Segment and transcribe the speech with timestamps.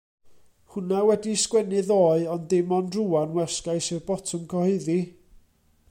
[0.75, 4.99] Hwnna wedi'i sgwennu ddoe ond dim ond rŵan wasgais i'r botwm cyhoeddi.